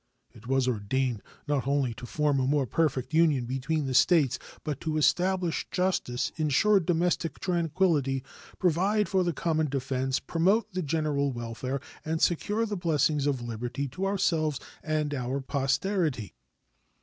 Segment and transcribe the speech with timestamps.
[0.31, 4.81] It was ordained not only to form a more perfect union between the States, but
[4.81, 8.23] to "establish justice, insure domestic tranquillity,
[8.57, 13.87] provide for the common defense, promote the general welfare, and secure the blessings of liberty
[13.89, 16.33] to ourselves and our posterity."